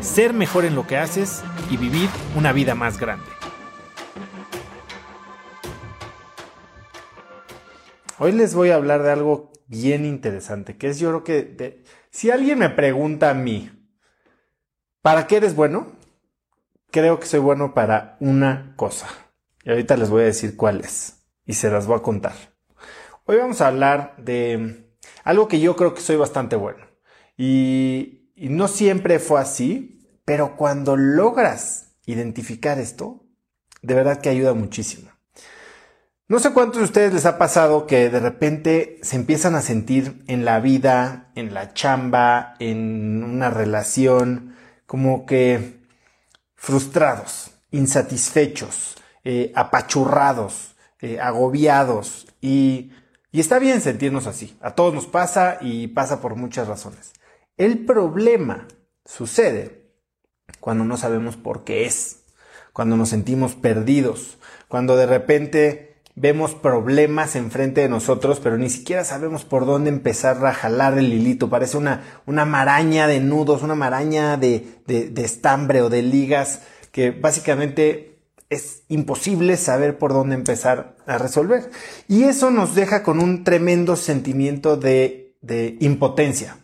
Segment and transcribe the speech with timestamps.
[0.00, 3.26] ser mejor en lo que haces y vivir una vida más grande.
[8.18, 12.30] Hoy les voy a hablar de algo bien interesante, que es yo creo que si
[12.30, 13.70] alguien me pregunta a mí,
[15.00, 15.92] ¿para qué eres bueno?
[16.90, 19.08] Creo que soy bueno para una cosa.
[19.64, 21.22] Y ahorita les voy a decir cuál es.
[21.46, 22.34] Y se las voy a contar.
[23.26, 24.90] Hoy vamos a hablar de
[25.24, 26.84] algo que yo creo que soy bastante bueno.
[27.36, 33.22] Y, y no siempre fue así, pero cuando logras identificar esto,
[33.82, 35.10] de verdad que ayuda muchísimo.
[36.26, 40.24] No sé cuántos de ustedes les ha pasado que de repente se empiezan a sentir
[40.26, 45.78] en la vida, en la chamba, en una relación, como que
[46.54, 52.90] frustrados, insatisfechos, eh, apachurrados, eh, agobiados y,
[53.32, 54.56] y está bien sentirnos así.
[54.62, 57.12] A todos nos pasa y pasa por muchas razones.
[57.60, 58.66] El problema
[59.04, 59.82] sucede
[60.60, 62.20] cuando no sabemos por qué es,
[62.72, 69.04] cuando nos sentimos perdidos, cuando de repente vemos problemas enfrente de nosotros, pero ni siquiera
[69.04, 71.50] sabemos por dónde empezar a jalar el hilito.
[71.50, 76.62] Parece una, una maraña de nudos, una maraña de, de, de estambre o de ligas
[76.92, 81.70] que básicamente es imposible saber por dónde empezar a resolver.
[82.08, 86.56] Y eso nos deja con un tremendo sentimiento de, de impotencia.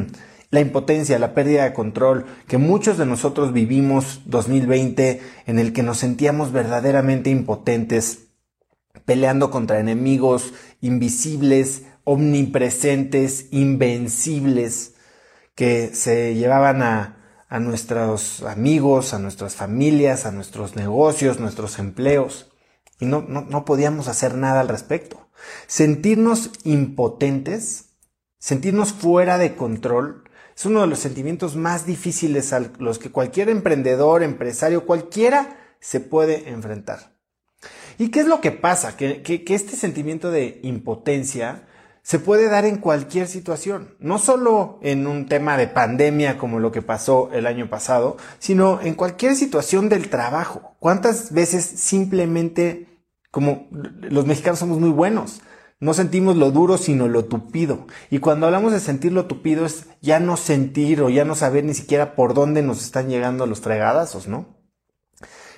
[0.50, 5.82] la impotencia, la pérdida de control, que muchos de nosotros vivimos 2020 en el que
[5.82, 8.28] nos sentíamos verdaderamente impotentes
[9.04, 14.94] peleando contra enemigos invisibles, omnipresentes, invencibles,
[15.54, 22.50] que se llevaban a, a nuestros amigos, a nuestras familias, a nuestros negocios, nuestros empleos,
[23.00, 25.28] y no, no, no podíamos hacer nada al respecto.
[25.66, 27.91] Sentirnos impotentes,
[28.42, 30.24] sentirnos fuera de control,
[30.56, 36.00] es uno de los sentimientos más difíciles a los que cualquier emprendedor, empresario, cualquiera se
[36.00, 37.14] puede enfrentar.
[37.98, 38.96] ¿Y qué es lo que pasa?
[38.96, 41.68] Que, este sentimiento de impotencia
[42.02, 46.72] se puede dar en cualquier situación, no solo en un tema de pandemia como lo
[46.72, 50.74] que pasó el año pasado, sino en cualquier situación del trabajo.
[50.80, 52.88] ¿Cuántas veces simplemente,
[53.30, 55.42] como los mexicanos somos muy buenos,
[55.82, 57.88] no sentimos lo duro sino lo tupido?
[58.08, 61.64] Y cuando hablamos de sentir lo tupido es ya no sentir o ya no saber
[61.64, 64.46] ni siquiera por dónde nos están llegando los fregadazos, ¿no?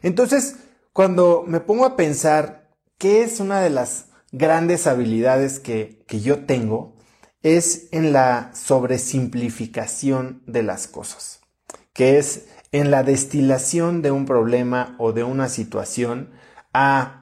[0.00, 0.58] Entonces,
[0.92, 6.44] cuando me pongo a pensar qué es una de las grandes habilidades que, que yo
[6.44, 6.94] tengo,
[7.42, 11.40] es en la sobresimplificación de las cosas,
[11.92, 16.30] que es en la destilación de un problema o de una situación
[16.72, 17.21] a,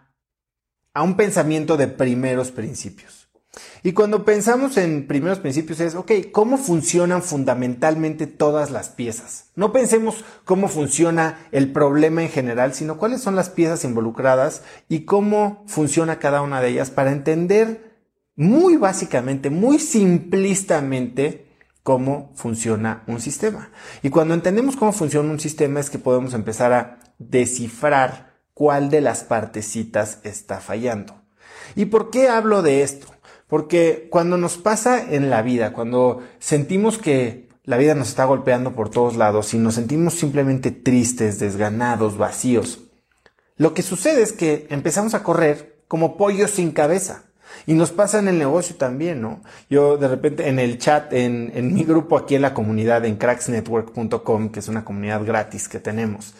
[0.95, 3.21] a un pensamiento de primeros principios.
[3.83, 9.51] Y cuando pensamos en primeros principios es, ok, ¿cómo funcionan fundamentalmente todas las piezas?
[9.57, 15.01] No pensemos cómo funciona el problema en general, sino cuáles son las piezas involucradas y
[15.01, 17.91] cómo funciona cada una de ellas para entender
[18.37, 21.47] muy básicamente, muy simplistamente,
[21.83, 23.71] cómo funciona un sistema.
[24.03, 28.30] Y cuando entendemos cómo funciona un sistema es que podemos empezar a descifrar
[28.61, 31.15] cuál de las partecitas está fallando.
[31.77, 33.07] ¿Y por qué hablo de esto?
[33.49, 38.75] Porque cuando nos pasa en la vida, cuando sentimos que la vida nos está golpeando
[38.75, 42.81] por todos lados y nos sentimos simplemente tristes, desganados, vacíos,
[43.57, 47.23] lo que sucede es que empezamos a correr como pollos sin cabeza.
[47.65, 49.41] Y nos pasa en el negocio también, ¿no?
[49.71, 53.17] Yo de repente en el chat, en, en mi grupo aquí en la comunidad, en
[53.17, 56.35] cracksnetwork.com, que es una comunidad gratis que tenemos,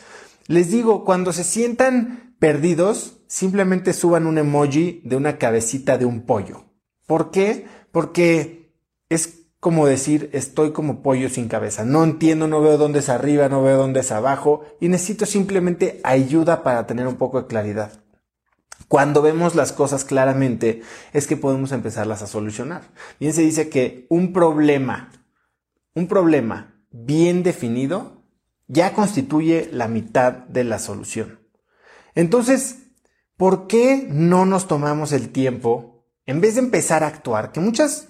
[0.51, 6.23] les digo, cuando se sientan perdidos, simplemente suban un emoji de una cabecita de un
[6.23, 6.65] pollo.
[7.07, 7.69] ¿Por qué?
[7.93, 8.75] Porque
[9.09, 11.85] es como decir, estoy como pollo sin cabeza.
[11.85, 16.01] No entiendo, no veo dónde es arriba, no veo dónde es abajo y necesito simplemente
[16.03, 18.03] ayuda para tener un poco de claridad.
[18.89, 20.83] Cuando vemos las cosas claramente
[21.13, 22.91] es que podemos empezarlas a solucionar.
[23.21, 25.13] Bien se dice que un problema,
[25.95, 28.20] un problema bien definido
[28.71, 31.41] ya constituye la mitad de la solución.
[32.15, 32.79] Entonces,
[33.37, 35.91] ¿por qué no nos tomamos el tiempo
[36.31, 38.07] en vez de empezar a actuar, que muchas,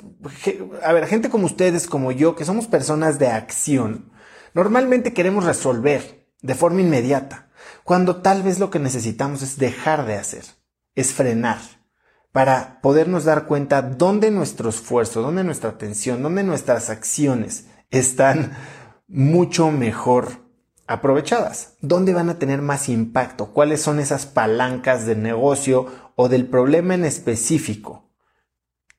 [0.85, 4.13] a ver, gente como ustedes, como yo, que somos personas de acción,
[4.53, 6.29] normalmente queremos resolver.
[6.43, 7.51] de forma inmediata,
[7.85, 10.45] cuando tal vez lo que necesitamos es dejar de hacer,
[10.95, 11.59] es frenar,
[12.33, 18.53] para podernos dar cuenta dónde nuestro esfuerzo, dónde nuestra atención, dónde nuestras acciones están
[19.07, 20.50] mucho mejor
[20.91, 26.49] aprovechadas, dónde van a tener más impacto, cuáles son esas palancas del negocio o del
[26.49, 28.11] problema en específico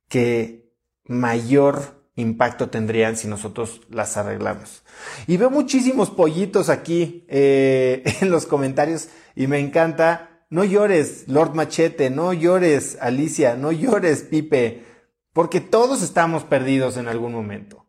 [0.07, 0.73] que
[1.03, 4.83] mayor impacto tendrían si nosotros las arreglamos.
[5.27, 10.45] Y veo muchísimos pollitos aquí eh, en los comentarios y me encanta.
[10.49, 14.85] No llores, Lord Machete, no llores, Alicia, no llores, Pipe,
[15.33, 17.85] porque todos estamos perdidos en algún momento.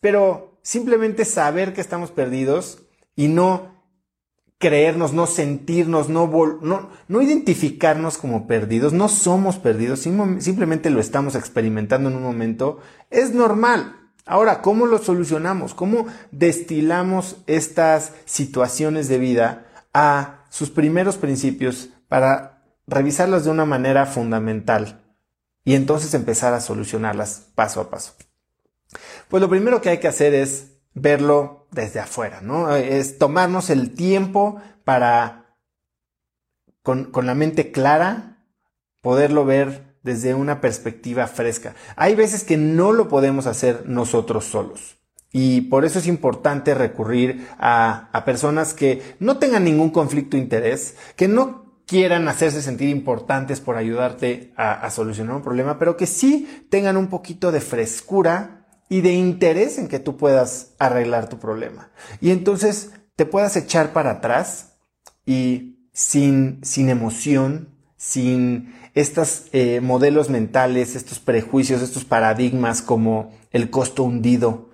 [0.00, 2.83] Pero simplemente saber que estamos perdidos
[3.16, 3.74] y no
[4.58, 6.26] creernos, no sentirnos, no,
[6.62, 12.80] no, no identificarnos como perdidos, no somos perdidos, simplemente lo estamos experimentando en un momento,
[13.10, 13.96] es normal.
[14.26, 15.74] Ahora, ¿cómo lo solucionamos?
[15.74, 24.06] ¿Cómo destilamos estas situaciones de vida a sus primeros principios para revisarlas de una manera
[24.06, 25.02] fundamental
[25.62, 28.14] y entonces empezar a solucionarlas paso a paso?
[29.28, 32.74] Pues lo primero que hay que hacer es verlo desde afuera, ¿no?
[32.74, 35.56] Es tomarnos el tiempo para,
[36.82, 38.38] con, con la mente clara,
[39.00, 41.74] poderlo ver desde una perspectiva fresca.
[41.96, 44.96] Hay veces que no lo podemos hacer nosotros solos.
[45.32, 50.42] Y por eso es importante recurrir a, a, personas que no tengan ningún conflicto de
[50.44, 55.96] interés, que no quieran hacerse sentir importantes por ayudarte a, a solucionar un problema, pero
[55.96, 61.28] que sí tengan un poquito de frescura y de interés en que tú puedas arreglar
[61.28, 61.90] tu problema.
[62.20, 64.76] Y entonces te puedas echar para atrás
[65.24, 73.70] y sin, sin emoción, sin estos eh, modelos mentales, estos prejuicios, estos paradigmas como el
[73.70, 74.70] costo hundido,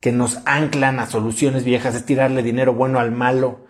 [0.00, 3.66] que nos anclan a soluciones viejas, es tirarle dinero bueno al malo,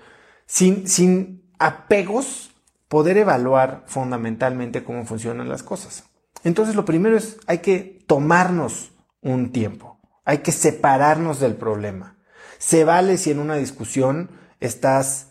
[0.46, 2.50] sin, sin apegos,
[2.88, 6.04] poder evaluar fundamentalmente cómo funcionan las cosas.
[6.44, 8.91] Entonces lo primero es, hay que tomarnos
[9.22, 9.98] un tiempo.
[10.24, 12.18] Hay que separarnos del problema.
[12.58, 14.30] Se vale si en una discusión
[14.60, 15.28] estás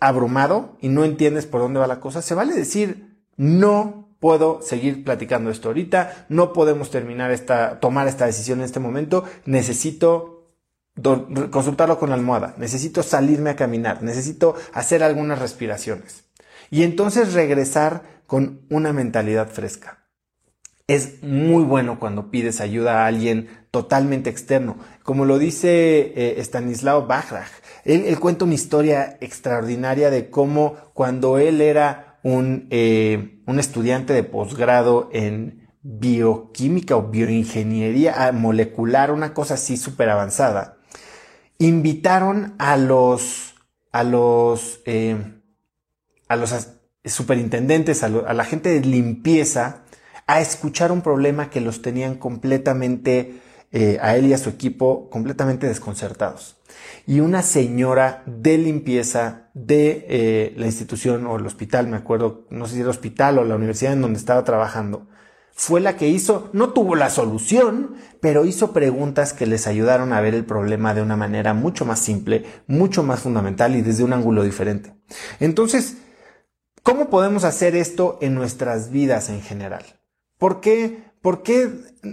[0.00, 2.20] abrumado y no entiendes por dónde va la cosa.
[2.20, 8.26] Se vale decir, no puedo seguir platicando esto ahorita, no podemos terminar esta, tomar esta
[8.26, 10.50] decisión en este momento, necesito
[11.50, 16.24] consultarlo con la almohada, necesito salirme a caminar, necesito hacer algunas respiraciones.
[16.70, 20.05] Y entonces regresar con una mentalidad fresca.
[20.88, 24.76] Es muy bueno cuando pides ayuda a alguien totalmente externo.
[25.02, 27.50] Como lo dice eh, Stanislao Bachrach,
[27.84, 34.22] él, cuenta una historia extraordinaria de cómo cuando él era un, eh, un estudiante de
[34.22, 40.78] posgrado en bioquímica o bioingeniería molecular, una cosa así súper avanzada,
[41.58, 43.54] invitaron a los,
[43.90, 45.16] a los, eh,
[46.28, 46.54] a los
[47.04, 49.84] superintendentes, a la gente de limpieza,
[50.26, 53.40] a escuchar un problema que los tenían completamente,
[53.72, 56.56] eh, a él y a su equipo, completamente desconcertados.
[57.06, 62.66] Y una señora de limpieza de eh, la institución o el hospital, me acuerdo, no
[62.66, 65.06] sé si era hospital o la universidad en donde estaba trabajando,
[65.52, 70.20] fue la que hizo, no tuvo la solución, pero hizo preguntas que les ayudaron a
[70.20, 74.12] ver el problema de una manera mucho más simple, mucho más fundamental y desde un
[74.12, 74.94] ángulo diferente.
[75.40, 75.96] Entonces,
[76.82, 79.84] ¿cómo podemos hacer esto en nuestras vidas en general?
[80.38, 81.70] ¿Por qué, ¿Por qué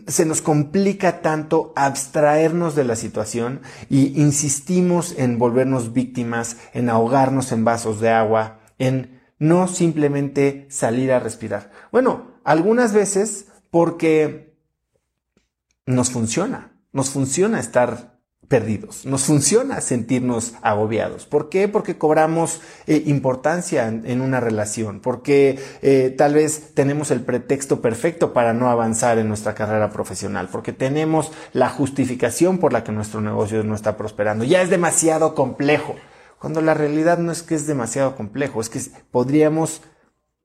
[0.08, 7.52] se nos complica tanto abstraernos de la situación y insistimos en volvernos víctimas, en ahogarnos
[7.52, 11.72] en vasos de agua, en no simplemente salir a respirar?
[11.92, 14.58] Bueno, algunas veces porque
[15.86, 18.13] nos funciona, nos funciona estar
[18.48, 19.06] perdidos.
[19.06, 21.26] Nos funciona sentirnos agobiados.
[21.26, 21.68] ¿Por qué?
[21.68, 28.34] Porque cobramos eh, importancia en, una relación, porque eh, tal vez tenemos el pretexto perfecto
[28.34, 33.22] para no avanzar en nuestra carrera profesional, porque tenemos la justificación por la que nuestro
[33.22, 34.44] negocio no está prosperando.
[34.44, 35.96] Ya es demasiado complejo,
[36.40, 38.82] cuando la realidad no es que es demasiado complejo, es que
[39.12, 39.82] podríamos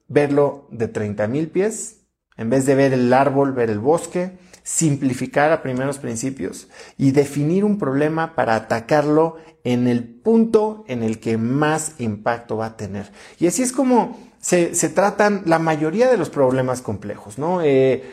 [0.07, 1.98] verlo de 30 mil pies,
[2.38, 7.64] en vez de ver el árbol, ver el bosque, simplificar a primeros principios y definir
[7.64, 13.11] un problema para atacarlo en el punto en el que más impacto va a tener.
[13.38, 17.61] Y así es como se, tratan la mayoría de los problemas complejos, ¿no?
[17.62, 18.04] Eh,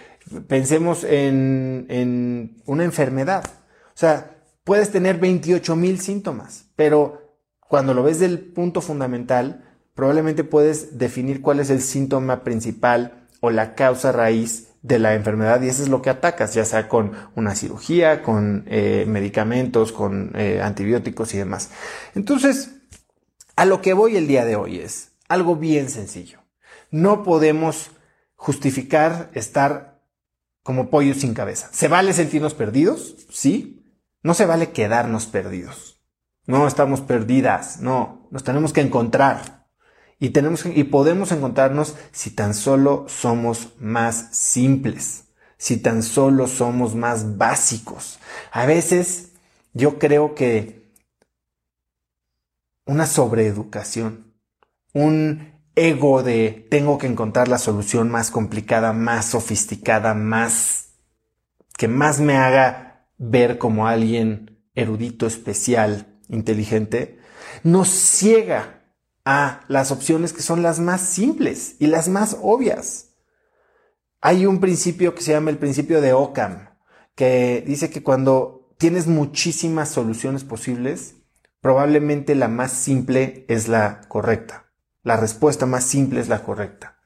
[0.47, 3.43] pensemos en, en una enfermedad.
[3.45, 10.43] O sea, puedes tener 28 mil síntomas, pero cuando lo ves del punto fundamental, probablemente
[10.43, 15.69] puedes definir cuál es el síntoma principal o la causa raíz de la enfermedad y
[15.69, 20.61] eso es lo que atacas, ya sea con una cirugía, con eh, medicamentos, con eh,
[20.61, 21.71] antibióticos y demás.
[22.13, 22.71] Entonces,
[23.57, 26.39] A lo que voy el día de hoy es algo bien sencillo.
[26.91, 27.91] No podemos
[28.35, 30.01] justificar estar
[30.61, 31.69] como pollos sin cabeza.
[31.71, 33.15] ¿Se vale sentirnos perdidos?
[33.29, 33.81] Sí.
[34.23, 36.01] No se vale quedarnos perdidos.
[36.47, 37.79] No estamos perdidas.
[37.79, 39.54] No, nos tenemos que encontrar.
[40.19, 45.25] Y tenemos y podemos encontrarnos si tan solo somos más simples,
[45.57, 48.19] si tan solo somos más básicos.
[48.51, 49.33] A veces
[49.73, 50.91] yo creo que
[52.85, 54.33] una sobreeducación,
[54.93, 60.93] un ego de tengo que encontrar la solución más complicada, más sofisticada, más
[61.77, 67.19] que más me haga ver como alguien erudito, especial, inteligente,
[67.63, 68.84] nos ciega
[69.25, 73.09] a las opciones que son las más simples y las más obvias.
[74.21, 76.69] Hay un principio que se llama el principio de Ockham,
[77.15, 81.15] que dice que cuando tienes muchísimas soluciones posibles,
[81.59, 84.67] probablemente la más simple es la correcta.
[85.03, 86.99] La respuesta más simple es la correcta.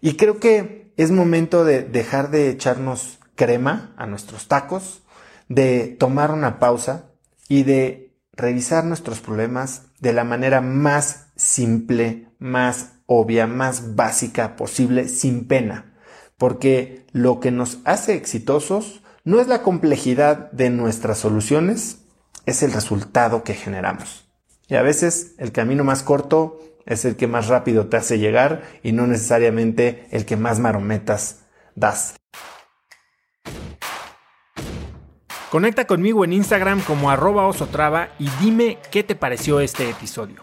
[0.00, 5.02] Y creo que es momento de dejar de echarnos crema a nuestros tacos,
[5.48, 7.12] de tomar una pausa
[7.48, 15.08] y de revisar nuestros problemas de la manera más simple, más obvia, más básica posible,
[15.08, 15.94] sin pena.
[16.36, 22.02] Porque lo que nos hace exitosos no es la complejidad de nuestras soluciones,
[22.44, 24.28] es el resultado que generamos.
[24.68, 28.62] Y a veces el camino más corto es el que más rápido te hace llegar
[28.82, 32.14] y no necesariamente el que más marometas das.
[35.50, 40.42] Conecta conmigo en Instagram como arroba osotrava y dime qué te pareció este episodio.